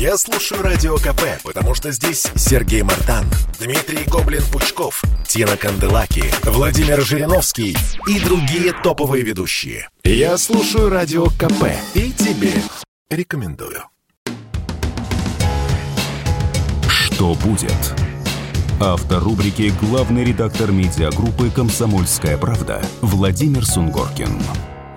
Я 0.00 0.16
слушаю 0.16 0.62
Радио 0.62 0.96
КП, 0.96 1.42
потому 1.44 1.74
что 1.74 1.92
здесь 1.92 2.26
Сергей 2.34 2.80
Мартан, 2.80 3.26
Дмитрий 3.60 4.06
Гоблин-Пучков, 4.06 5.02
Тина 5.28 5.58
Канделаки, 5.58 6.24
Владимир 6.44 7.02
Жириновский 7.02 7.76
и 8.08 8.18
другие 8.18 8.72
топовые 8.82 9.22
ведущие. 9.22 9.90
Я 10.02 10.38
слушаю 10.38 10.88
Радио 10.88 11.26
КП 11.26 11.66
и 11.92 12.12
тебе 12.12 12.54
рекомендую. 13.10 13.82
Что 16.88 17.34
будет? 17.34 17.94
Автор 18.80 19.22
рубрики 19.22 19.70
«Главный 19.82 20.24
редактор 20.24 20.72
медиагруппы 20.72 21.50
«Комсомольская 21.50 22.38
правда» 22.38 22.80
Владимир 23.02 23.66
Сунгоркин. 23.66 24.30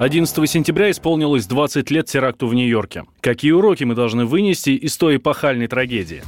11 0.04 0.50
сентября 0.50 0.92
исполнилось 0.92 1.46
20 1.46 1.90
лет 1.90 2.08
теракту 2.08 2.48
в 2.48 2.54
Нью-Йорке. 2.54 3.06
Какие 3.22 3.52
уроки 3.52 3.86
мы 3.86 3.96
должны 3.96 4.26
вынести 4.26 4.72
из 4.72 4.98
той 4.98 5.16
эпохальной 5.16 5.68
трагедии? 5.68 6.24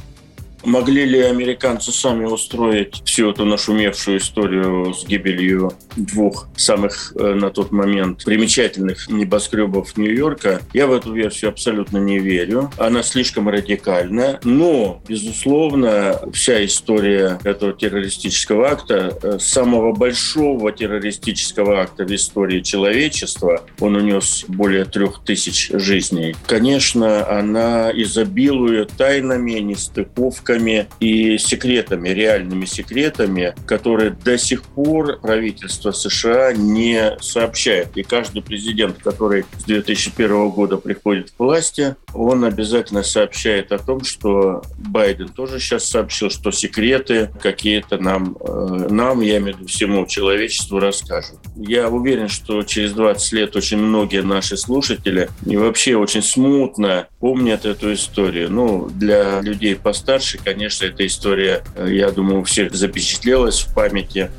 Могли 0.66 1.04
ли 1.04 1.20
американцы 1.20 1.92
сами 1.92 2.24
устроить 2.24 3.00
всю 3.04 3.30
эту 3.30 3.44
нашумевшую 3.44 4.18
историю 4.18 4.92
с 4.92 5.06
гибелью 5.06 5.70
двух 5.94 6.48
самых 6.56 7.12
э, 7.16 7.34
на 7.34 7.50
тот 7.50 7.70
момент 7.70 8.24
примечательных 8.24 9.08
небоскребов 9.08 9.96
Нью-Йорка? 9.96 10.62
Я 10.74 10.88
в 10.88 10.92
эту 10.92 11.12
версию 11.12 11.50
абсолютно 11.50 11.98
не 11.98 12.18
верю. 12.18 12.72
Она 12.78 13.04
слишком 13.04 13.48
радикальна. 13.48 14.40
Но, 14.42 15.00
безусловно, 15.06 16.20
вся 16.32 16.64
история 16.64 17.38
этого 17.44 17.72
террористического 17.72 18.68
акта, 18.68 19.16
э, 19.22 19.38
самого 19.38 19.92
большого 19.92 20.72
террористического 20.72 21.82
акта 21.82 22.04
в 22.04 22.12
истории 22.12 22.60
человечества, 22.60 23.62
он 23.78 23.94
унес 23.94 24.44
более 24.48 24.84
трех 24.84 25.22
тысяч 25.24 25.70
жизней. 25.72 26.34
Конечно, 26.48 27.24
она 27.30 27.92
изобилует 27.94 28.90
тайнами, 28.96 29.60
нестыковками, 29.60 30.55
фишками 30.56 30.88
и 31.00 31.38
секретами, 31.38 32.08
реальными 32.10 32.64
секретами, 32.64 33.54
которые 33.66 34.10
до 34.10 34.38
сих 34.38 34.62
пор 34.62 35.18
правительство 35.20 35.92
США 35.92 36.52
не 36.52 37.16
сообщает. 37.20 37.96
И 37.96 38.02
каждый 38.02 38.42
президент, 38.42 38.98
который 39.02 39.44
с 39.58 39.64
2001 39.64 40.50
года 40.50 40.76
приходит 40.76 41.30
к 41.30 41.38
власти, 41.38 41.96
он 42.14 42.44
обязательно 42.44 43.02
сообщает 43.02 43.72
о 43.72 43.78
том, 43.78 44.04
что 44.04 44.62
Байден 44.78 45.28
тоже 45.28 45.60
сейчас 45.60 45.84
сообщил, 45.84 46.30
что 46.30 46.50
секреты 46.50 47.30
какие-то 47.40 47.98
нам, 47.98 48.36
э, 48.40 48.88
нам, 48.90 49.20
я 49.20 49.38
имею 49.38 49.56
в 49.56 49.58
виду 49.58 49.68
всему 49.68 50.06
человечеству, 50.06 50.78
расскажут. 50.78 51.38
Я 51.56 51.88
уверен, 51.88 52.28
что 52.28 52.62
через 52.62 52.92
20 52.92 53.32
лет 53.32 53.56
очень 53.56 53.78
многие 53.78 54.22
наши 54.22 54.56
слушатели 54.56 55.28
и 55.44 55.56
вообще 55.56 55.96
очень 55.96 56.22
смутно 56.22 57.08
помнят 57.20 57.64
эту 57.64 57.92
историю. 57.92 58.50
Ну, 58.50 58.88
для 58.88 59.40
людей 59.40 59.76
постарше, 59.76 60.38
конечно, 60.46 60.84
эта 60.86 61.04
история, 61.04 61.64
э, 61.74 61.88
я 61.92 62.12
думаю, 62.12 62.42
у 62.42 62.44
всех 62.44 62.72
запечатлелась 62.72 63.62
в 63.62 63.74
памяти. 63.74 64.30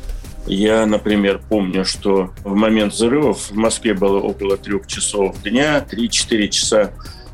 Я, 0.48 0.86
например, 0.86 1.42
помню, 1.50 1.84
что 1.84 2.32
в 2.46 2.56
момент 2.56 2.94
взрывов 2.94 3.52
в 3.52 3.56
Москве 3.56 3.94
было 3.94 4.18
около 4.20 4.56
трех 4.56 4.88
часов 4.88 5.44
дня, 5.44 5.86
3-4 5.86 6.48
часа. 6.48 6.92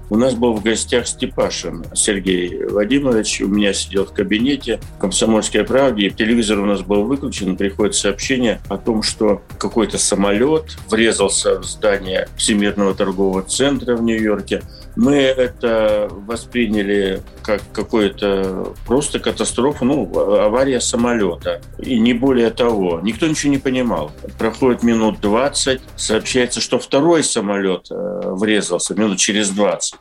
У 0.10 0.16
нас 0.16 0.34
был 0.34 0.54
в 0.54 0.64
гостях 0.64 1.06
Степашин 1.06 1.86
Сергей 1.94 2.66
Вадимович. 2.66 3.42
У 3.42 3.48
меня 3.48 3.74
сидел 3.74 4.06
в 4.06 4.14
кабинете 4.14 4.80
«Комсомольской 5.00 5.64
правде». 5.64 6.10
Телевизор 6.10 6.60
у 6.60 6.66
нас 6.66 6.82
был 6.82 7.04
выключен. 7.04 7.56
Приходит 7.56 7.94
сообщение 7.94 8.60
о 8.70 8.78
том, 8.78 9.04
что 9.04 9.44
какой-то 9.60 10.00
самолет 10.00 10.78
врезался 10.90 11.60
в 11.60 11.64
здание 11.64 12.28
Всемирного 12.38 12.96
торгового 12.96 13.44
центра 13.44 13.96
в 13.96 14.02
Нью-Йорке– 14.02 14.64
мы 14.96 15.16
это 15.16 16.08
восприняли 16.12 17.22
как 17.42 17.62
какую-то 17.72 18.74
просто 18.86 19.20
катастрофу, 19.20 19.86
ну, 19.86 20.12
авария 20.40 20.80
самолета. 20.80 21.62
И 21.80 22.00
не 22.00 22.14
более 22.14 22.52
того. 22.52 23.00
Никто 23.02 23.28
ничего 23.28 23.52
не 23.52 23.58
понимал. 23.58 24.12
Проходит 24.38 24.84
минут 24.84 25.20
20, 25.20 25.82
сообщается, 25.96 26.62
что 26.62 26.80
второй 26.80 27.24
самолет 27.24 27.88
э, 27.90 28.22
врезался 28.36 28.94
минут 28.96 29.18
через 29.18 29.50
20. 29.50 29.96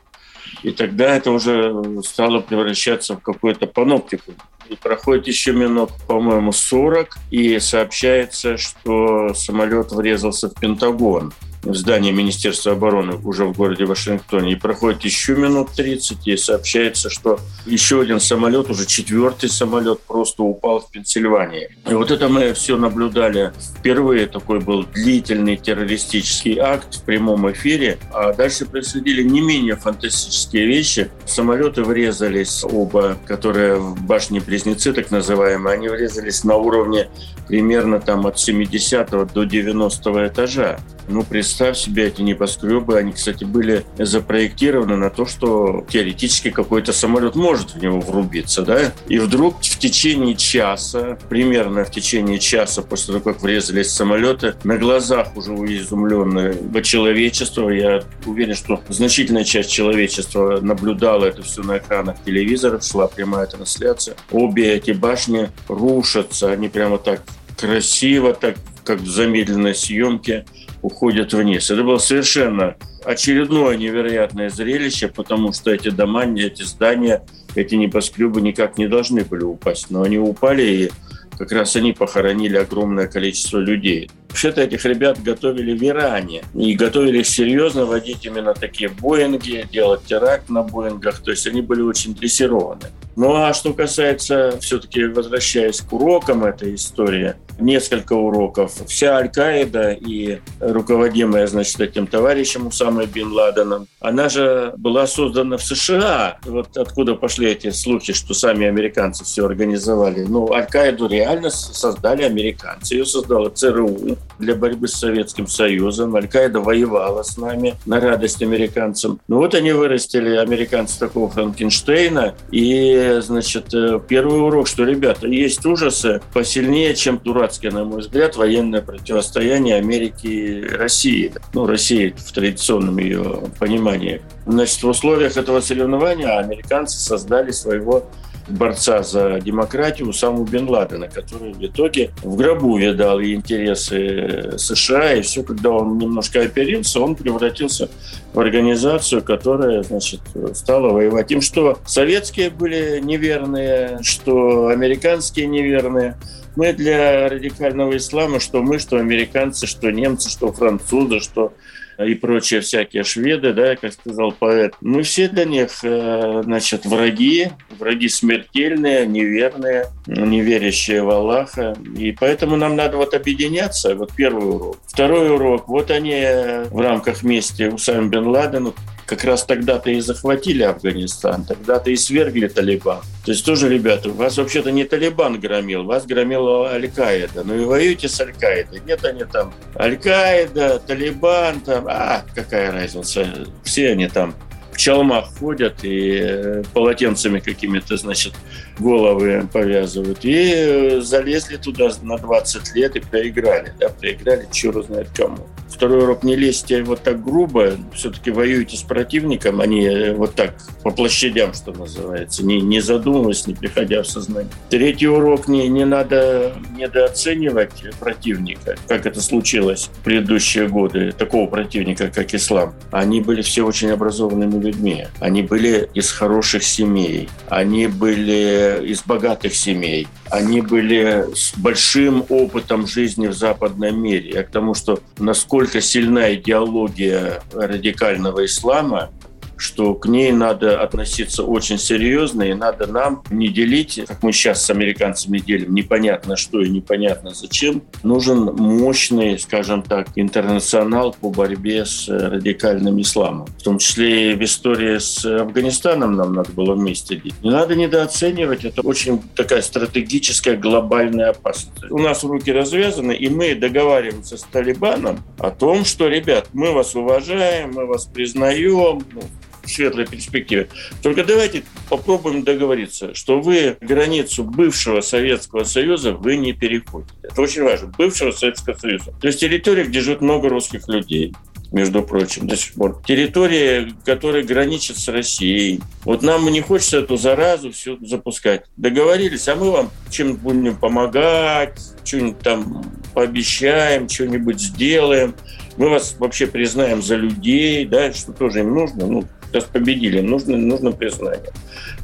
И 0.61 0.71
тогда 0.71 1.15
это 1.15 1.31
уже 1.31 1.73
стало 2.03 2.41
превращаться 2.41 3.15
в 3.15 3.21
какой-то 3.21 3.65
паноптику. 3.65 4.33
И 4.69 4.75
проходит 4.75 5.27
еще 5.27 5.51
минут, 5.53 5.89
по-моему, 6.07 6.51
40, 6.51 7.17
и 7.31 7.59
сообщается, 7.59 8.57
что 8.57 9.33
самолет 9.33 9.91
врезался 9.91 10.49
в 10.49 10.53
Пентагон 10.53 11.33
в 11.63 11.75
здании 11.75 12.11
Министерства 12.11 12.73
обороны 12.73 13.15
уже 13.23 13.45
в 13.45 13.53
городе 13.53 13.85
Вашингтоне. 13.85 14.53
И 14.53 14.55
проходит 14.55 15.03
еще 15.03 15.35
минут 15.35 15.71
30, 15.75 16.27
и 16.27 16.37
сообщается, 16.37 17.09
что 17.09 17.39
еще 17.65 18.01
один 18.01 18.19
самолет, 18.19 18.69
уже 18.69 18.85
четвертый 18.85 19.49
самолет, 19.49 20.01
просто 20.01 20.43
упал 20.43 20.81
в 20.81 20.91
Пенсильвании. 20.91 21.75
И 21.89 21.93
вот 21.93 22.11
это 22.11 22.27
мы 22.29 22.53
все 22.53 22.77
наблюдали 22.77 23.53
впервые. 23.77 24.27
Такой 24.27 24.59
был 24.59 24.83
длительный 24.83 25.57
террористический 25.57 26.57
акт 26.59 26.95
в 26.95 27.03
прямом 27.03 27.51
эфире. 27.51 27.97
А 28.11 28.33
дальше 28.33 28.65
происходили 28.65 29.23
не 29.23 29.41
менее 29.41 29.75
фантастические 29.75 30.67
вещи. 30.67 31.11
Самолеты 31.25 31.83
врезались 31.83 32.63
оба, 32.63 33.17
которые 33.25 33.75
в 33.75 34.01
башне 34.01 34.39
Близнецы, 34.39 34.93
так 34.93 35.11
называемые, 35.11 35.75
они 35.75 35.87
врезались 35.87 36.43
на 36.43 36.55
уровне 36.55 37.07
примерно 37.47 37.99
там 37.99 38.25
от 38.25 38.39
70 38.39 39.33
до 39.33 39.43
90 39.43 40.27
этажа. 40.27 40.79
Ну, 41.07 41.23
представь 41.53 41.77
себе 41.77 42.07
эти 42.07 42.23
небоскребы. 42.23 42.97
Они, 42.97 43.11
кстати, 43.11 43.43
были 43.43 43.85
запроектированы 43.99 44.95
на 44.95 45.11
то, 45.11 45.27
что 45.27 45.85
теоретически 45.87 46.49
какой-то 46.49 46.93
самолет 46.93 47.35
может 47.35 47.75
в 47.75 47.79
него 47.79 47.99
врубиться, 47.99 48.63
да? 48.63 48.91
И 49.07 49.19
вдруг 49.19 49.61
в 49.61 49.77
течение 49.77 50.35
часа, 50.35 51.19
примерно 51.29 51.85
в 51.85 51.91
течение 51.91 52.39
часа 52.39 52.81
после 52.81 53.13
того, 53.13 53.33
как 53.33 53.43
врезались 53.43 53.91
самолеты, 53.91 54.55
на 54.63 54.77
глазах 54.77 55.37
уже 55.37 55.51
у 55.51 55.63
изумленного 55.63 56.81
человечества, 56.81 57.69
я 57.69 58.03
уверен, 58.25 58.55
что 58.55 58.81
значительная 58.89 59.43
часть 59.43 59.69
человечества 59.69 60.57
наблюдала 60.59 61.25
это 61.25 61.43
все 61.43 61.61
на 61.61 61.77
экранах 61.77 62.15
телевизоров, 62.25 62.83
шла 62.83 63.07
прямая 63.07 63.45
трансляция. 63.45 64.15
Обе 64.31 64.73
эти 64.73 64.89
башни 64.89 65.51
рушатся, 65.67 66.51
они 66.51 66.67
прямо 66.67 66.97
так 66.97 67.21
красиво, 67.59 68.33
так 68.33 68.55
как 68.83 68.99
в 68.99 69.07
замедленной 69.07 69.75
съемке 69.75 70.45
уходят 70.83 71.33
вниз. 71.33 71.71
Это 71.71 71.81
было 71.83 71.97
совершенно 71.97 72.75
очередное 73.03 73.75
невероятное 73.75 74.49
зрелище, 74.49 75.07
потому 75.07 75.51
что 75.53 75.71
эти 75.71 75.89
дома, 75.89 76.25
эти 76.25 76.61
здания, 76.61 77.23
эти 77.55 77.75
небоскребы 77.75 78.41
никак 78.41 78.77
не 78.77 78.87
должны 78.87 79.23
были 79.23 79.43
упасть. 79.43 79.89
Но 79.89 80.03
они 80.03 80.19
упали, 80.19 80.63
и 80.63 80.91
как 81.37 81.51
раз 81.51 81.75
они 81.75 81.93
похоронили 81.93 82.57
огромное 82.57 83.07
количество 83.07 83.57
людей. 83.57 84.11
Вообще-то 84.29 84.61
этих 84.61 84.85
ребят 84.85 85.21
готовили 85.21 85.77
в 85.77 85.83
Иране. 85.83 86.43
И 86.53 86.73
готовили 86.73 87.23
серьезно 87.23 87.85
водить 87.85 88.25
именно 88.25 88.53
такие 88.53 88.89
Боинги, 88.89 89.67
делать 89.71 90.03
теракт 90.05 90.49
на 90.49 90.63
Боингах. 90.63 91.21
То 91.21 91.31
есть 91.31 91.47
они 91.47 91.61
были 91.61 91.81
очень 91.81 92.13
дрессированы. 92.13 92.87
Ну 93.15 93.35
а 93.35 93.53
что 93.53 93.73
касается, 93.73 94.57
все-таки 94.59 95.05
возвращаясь 95.05 95.81
к 95.81 95.93
урокам 95.93 96.43
этой 96.45 96.75
истории, 96.75 97.35
несколько 97.63 98.13
уроков. 98.13 98.73
Вся 98.87 99.17
Аль-Каида 99.17 99.91
и 99.91 100.39
руководимая, 100.59 101.47
значит, 101.47 101.79
этим 101.79 102.07
товарищем 102.07 102.67
Усамой 102.67 103.07
Бен 103.07 103.31
Ладеном, 103.31 103.87
она 103.99 104.29
же 104.29 104.73
была 104.77 105.07
создана 105.07 105.57
в 105.57 105.63
США. 105.63 106.37
Вот 106.43 106.77
откуда 106.77 107.15
пошли 107.15 107.49
эти 107.49 107.71
слухи, 107.71 108.13
что 108.13 108.33
сами 108.33 108.67
американцы 108.67 109.23
все 109.23 109.45
организовали. 109.45 110.23
Ну, 110.23 110.51
Аль-Каиду 110.53 111.07
реально 111.07 111.49
создали 111.49 112.23
американцы. 112.23 112.95
Ее 112.95 113.05
создала 113.05 113.49
ЦРУ 113.49 114.17
для 114.39 114.55
борьбы 114.55 114.87
с 114.87 114.93
Советским 114.93 115.47
Союзом. 115.47 116.15
Аль-Каида 116.15 116.59
воевала 116.59 117.23
с 117.23 117.37
нами 117.37 117.75
на 117.85 117.99
радость 117.99 118.41
американцам. 118.41 119.19
Ну 119.27 119.37
вот 119.37 119.55
они 119.55 119.71
вырастили 119.71 120.35
американцев 120.35 120.97
такого 120.97 121.29
Франкенштейна. 121.29 122.35
И, 122.51 123.19
значит, 123.21 123.73
э, 123.73 123.99
первый 124.07 124.41
урок, 124.41 124.67
что, 124.67 124.83
ребята, 124.83 125.27
есть 125.27 125.65
ужасы 125.65 126.21
посильнее, 126.33 126.93
чем 126.95 127.19
дурацкое, 127.53 127.71
на 127.71 127.83
мой 127.83 128.01
взгляд, 128.01 128.35
военное 128.35 128.81
противостояние 128.81 129.75
Америки 129.75 130.27
и 130.27 130.67
России. 130.67 131.33
Ну, 131.53 131.65
России 131.65 132.13
в 132.17 132.31
традиционном 132.31 132.97
ее 132.97 133.43
понимании. 133.59 134.21
Значит, 134.45 134.83
в 134.83 134.89
условиях 134.89 135.37
этого 135.37 135.61
соревнования 135.61 136.39
американцы 136.39 136.99
создали 136.99 137.51
своего 137.51 138.05
борца 138.47 139.03
за 139.03 139.39
демократию 139.39 140.09
Усаму 140.09 140.43
Бен 140.43 140.69
Ладена, 140.69 141.07
который 141.07 141.53
в 141.53 141.63
итоге 141.63 142.11
в 142.23 142.35
гробу 142.35 142.77
видал 142.77 143.19
и 143.19 143.33
интересы 143.33 144.53
США, 144.57 145.13
и 145.13 145.21
все, 145.21 145.43
когда 145.43 145.71
он 145.71 145.97
немножко 145.97 146.41
оперился, 146.41 146.99
он 146.99 147.15
превратился 147.15 147.89
в 148.33 148.39
организацию, 148.39 149.23
которая, 149.23 149.83
значит, 149.83 150.21
стала 150.53 150.89
воевать. 150.89 151.31
Им 151.31 151.41
что 151.41 151.77
советские 151.85 152.49
были 152.49 152.99
неверные, 153.01 153.99
что 154.01 154.67
американские 154.67 155.47
неверные. 155.47 156.17
Мы 156.55 156.73
для 156.73 157.29
радикального 157.29 157.97
ислама, 157.97 158.39
что 158.39 158.61
мы, 158.61 158.77
что 158.77 158.97
американцы, 158.97 159.65
что 159.65 159.91
немцы, 159.91 160.29
что 160.29 160.51
французы, 160.51 161.19
что 161.19 161.53
и 161.97 162.15
прочие 162.15 162.61
всякие 162.61 163.03
шведы, 163.03 163.53
да, 163.53 163.75
как 163.75 163.93
сказал 163.93 164.31
поэт. 164.31 164.73
Мы 164.81 165.03
все 165.03 165.27
для 165.27 165.45
них, 165.45 165.69
э, 165.83 166.41
значит, 166.43 166.85
враги, 166.85 167.49
враги 167.79 168.09
смертельные, 168.09 169.05
неверные, 169.05 169.87
не 170.07 170.41
верящие 170.41 171.03
в 171.03 171.09
Аллаха. 171.09 171.75
И 171.97 172.11
поэтому 172.11 172.55
нам 172.55 172.75
надо 172.75 172.97
вот 172.97 173.13
объединяться. 173.13 173.95
Вот 173.95 174.11
первый 174.15 174.49
урок. 174.49 174.77
Второй 174.87 175.33
урок. 175.33 175.67
Вот 175.67 175.91
они 175.91 176.23
в 176.69 176.79
рамках 176.79 177.23
мести 177.23 177.63
Усам 177.63 178.09
бен 178.09 178.27
Ладену 178.27 178.73
как 179.05 179.23
раз 179.23 179.43
тогда-то 179.45 179.89
и 179.89 179.99
захватили 179.99 180.63
Афганистан, 180.63 181.45
тогда-то 181.45 181.91
и 181.91 181.95
свергли 181.95 182.47
Талибан. 182.47 183.01
То 183.25 183.31
есть 183.31 183.45
тоже, 183.45 183.69
ребята, 183.69 184.09
вас 184.09 184.37
вообще-то 184.37 184.71
не 184.71 184.85
Талибан 184.85 185.39
громил, 185.39 185.83
вас 185.83 186.05
громила 186.05 186.69
Аль-Каида. 186.69 187.43
Ну 187.43 187.55
и 187.55 187.65
воюете 187.65 188.07
с 188.07 188.19
Аль-Каидой. 188.19 188.81
Нет, 188.85 189.03
они 189.05 189.23
там 189.25 189.53
Аль-Каида, 189.77 190.79
Талибан, 190.79 191.61
там, 191.61 191.85
а, 191.87 192.23
какая 192.33 192.71
разница. 192.71 193.27
Все 193.63 193.89
они 193.89 194.07
там 194.07 194.35
в 194.73 194.77
чалмах 194.77 195.25
ходят 195.37 195.83
и 195.83 196.17
э, 196.19 196.63
полотенцами 196.73 197.39
какими-то, 197.39 197.95
значит, 197.95 198.33
головы 198.79 199.47
повязывают. 199.51 200.25
И 200.25 200.51
э, 200.55 201.01
залезли 201.01 201.57
туда 201.57 201.91
на 202.01 202.17
20 202.17 202.75
лет 202.75 202.95
и 202.95 202.99
проиграли. 202.99 203.73
Да, 203.79 203.89
проиграли, 203.89 204.47
черт 204.51 204.87
знает 204.87 205.09
кому. 205.15 205.47
Второй 205.73 206.03
урок, 206.03 206.23
не 206.23 206.35
лезьте 206.35 206.83
вот 206.83 207.01
так 207.01 207.23
грубо, 207.23 207.73
все-таки 207.93 208.29
воюете 208.29 208.77
с 208.77 208.83
противником, 208.83 209.59
а 209.59 209.65
не 209.65 209.87
э, 209.87 210.13
вот 210.13 210.35
так 210.35 210.53
по 210.83 210.91
площадям, 210.91 211.53
что 211.55 211.71
называется, 211.71 212.45
не, 212.45 212.61
не 212.61 212.79
задумываясь, 212.79 213.47
не 213.47 213.55
приходя 213.55 214.03
в 214.03 214.07
сознание. 214.07 214.51
Третий 214.69 215.07
урок, 215.07 215.47
не, 215.47 215.67
не 215.67 215.83
надо 215.83 216.53
недооценивать 216.77 217.71
противника, 217.99 218.75
как 218.87 219.07
это 219.07 219.19
случилось 219.19 219.89
в 219.91 220.03
предыдущие 220.03 220.67
годы, 220.67 221.11
такого 221.11 221.49
противника, 221.49 222.11
как 222.13 222.35
ислам. 222.35 222.75
Они 222.91 223.19
были 223.19 223.41
все 223.41 223.65
очень 223.65 223.89
образованными 223.89 224.61
людьми, 224.61 225.07
они 225.19 225.41
были 225.41 225.89
из 225.95 226.11
хороших 226.11 226.63
семей, 226.63 227.29
они 227.49 227.87
были 227.87 228.85
из 228.85 229.01
богатых 229.01 229.55
семей, 229.55 230.07
они 230.29 230.61
были 230.61 231.25
с 231.33 231.57
большим 231.57 232.25
опытом 232.29 232.85
жизни 232.85 233.25
в 233.25 233.33
западном 233.33 233.99
мире. 233.99 234.31
Я 234.35 234.43
к 234.43 234.51
тому, 234.51 234.75
что 234.75 234.99
насколько 235.17 235.62
сильна 235.81 236.33
идеология 236.33 237.41
радикального 237.53 238.45
ислама, 238.45 239.09
что 239.57 239.93
к 239.93 240.07
ней 240.07 240.31
надо 240.31 240.81
относиться 240.81 241.43
очень 241.43 241.77
серьезно, 241.77 242.43
и 242.43 242.53
надо 242.53 242.87
нам 242.87 243.23
не 243.29 243.49
делить, 243.49 244.01
как 244.07 244.23
мы 244.23 244.31
сейчас 244.31 244.65
с 244.65 244.69
американцами 244.69 245.39
делим, 245.39 245.73
непонятно 245.73 246.35
что 246.35 246.61
и 246.61 246.69
непонятно 246.69 247.31
зачем. 247.33 247.83
Нужен 248.03 248.45
мощный, 248.55 249.39
скажем 249.39 249.83
так, 249.83 250.07
интернационал 250.15 251.15
по 251.19 251.29
борьбе 251.29 251.85
с 251.85 252.07
радикальным 252.07 253.01
исламом. 253.01 253.47
В 253.59 253.63
том 253.63 253.77
числе 253.77 254.31
и 254.31 254.35
в 254.35 254.43
истории 254.43 254.97
с 254.97 255.25
Афганистаном 255.25 256.15
нам 256.15 256.33
надо 256.33 256.51
было 256.51 256.75
вместе 256.75 257.15
делать. 257.15 257.41
Не 257.41 257.51
надо 257.51 257.75
недооценивать, 257.75 258.65
это 258.65 258.81
очень 258.81 259.21
такая 259.35 259.61
стратегическая 259.61 260.55
глобальная 260.55 261.29
опасность. 261.29 261.91
У 261.91 261.99
нас 261.99 262.23
руки 262.23 262.51
развязаны, 262.51 263.13
и 263.13 263.29
мы 263.29 263.55
договариваемся 263.55 264.37
с 264.37 264.43
Талибаном 264.43 265.19
о 265.37 265.51
том, 265.51 265.85
что, 265.85 266.07
ребят, 266.07 266.49
мы 266.53 266.71
вас 266.73 266.95
уважаем, 266.95 267.73
мы 267.73 267.85
вас 267.85 268.05
признаем, 268.05 269.03
ну, 269.13 269.21
светлой 269.65 270.05
перспективе. 270.05 270.69
Только 271.01 271.23
давайте 271.23 271.63
попробуем 271.89 272.43
договориться, 272.43 273.13
что 273.13 273.39
вы 273.39 273.77
границу 273.81 274.43
бывшего 274.43 275.01
Советского 275.01 275.63
Союза 275.63 276.13
вы 276.13 276.37
не 276.37 276.53
переходите. 276.53 277.13
Это 277.23 277.41
очень 277.41 277.63
важно. 277.63 277.91
Бывшего 277.97 278.31
Советского 278.31 278.75
Союза. 278.75 279.13
То 279.19 279.27
есть 279.27 279.39
территория, 279.39 279.83
где 279.83 280.01
живет 280.01 280.21
много 280.21 280.49
русских 280.49 280.87
людей 280.87 281.33
между 281.73 282.03
прочим, 282.03 282.47
до 282.47 282.55
сих 282.55 282.73
пор. 282.75 283.01
Территория, 283.05 283.91
которая 284.05 284.43
граничит 284.43 284.97
с 284.97 285.07
Россией. 285.07 285.81
Вот 286.03 286.21
нам 286.21 286.45
не 286.51 286.61
хочется 286.61 286.99
эту 286.99 287.17
заразу 287.17 287.71
все 287.71 287.97
запускать. 287.99 288.65
Договорились, 288.77 289.47
а 289.47 289.55
мы 289.55 289.71
вам 289.71 289.91
чем 290.11 290.35
будем 290.35 290.77
помогать, 290.77 291.79
что-нибудь 292.05 292.39
там 292.39 292.85
пообещаем, 293.15 294.07
что-нибудь 294.07 294.61
сделаем. 294.61 295.35
Мы 295.77 295.89
вас 295.89 296.15
вообще 296.19 296.45
признаем 296.45 297.01
за 297.01 297.15
людей, 297.15 297.85
да, 297.85 298.13
что 298.13 298.33
тоже 298.33 298.59
им 298.59 298.75
нужно. 298.75 299.07
Ну, 299.07 299.23
сейчас 299.53 299.65
победили, 299.65 300.21
нужно, 300.21 300.57
нужно 300.57 300.91
признание. 300.91 301.51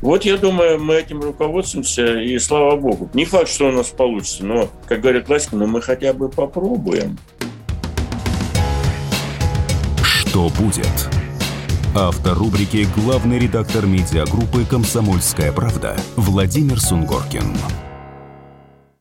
Вот 0.02 0.24
я 0.24 0.38
думаю, 0.38 0.80
мы 0.80 0.96
этим 0.96 1.22
руководствуемся, 1.22 2.20
и 2.20 2.38
слава 2.40 2.76
богу. 2.76 3.10
Не 3.14 3.26
факт, 3.26 3.50
что 3.50 3.70
у 3.70 3.72
нас 3.72 3.88
получится, 3.88 4.46
но, 4.46 4.70
как 4.88 5.02
говорит 5.02 5.28
Ласька, 5.30 5.56
но 5.56 5.66
мы 5.66 5.82
хотя 5.82 6.14
бы 6.14 6.30
попробуем. 6.30 7.18
Что 10.04 10.50
будет? 10.60 11.10
Автор 11.96 12.38
рубрики 12.38 12.88
«Главный 12.96 13.40
редактор 13.40 13.88
медиагруппы 13.88 14.64
«Комсомольская 14.64 15.52
правда» 15.52 15.98
Владимир 16.16 16.80
Сунгоркин. 16.80 17.89